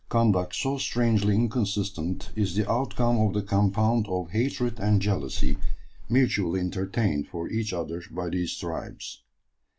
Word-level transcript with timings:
Conduct 0.09 0.55
so 0.55 0.79
strangely 0.79 1.35
inconsistent 1.35 2.31
is 2.35 2.55
the 2.55 2.67
outcome 2.67 3.19
of 3.19 3.33
the 3.35 3.43
compound 3.43 4.07
of 4.09 4.31
hatred 4.31 4.79
and 4.79 4.99
jealousy 4.99 5.57
mutually 6.09 6.59
entertained 6.59 7.27
for 7.27 7.47
each 7.47 7.71
other 7.71 8.01
by 8.09 8.29
these 8.29 8.57
tribes. 8.57 9.21